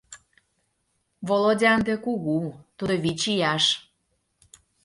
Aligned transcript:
—Володя 1.27 1.69
ынде 1.77 1.95
кугу, 2.05 2.37
тудо 2.77 2.93
вич 3.03 3.21
ияш. 3.33 3.65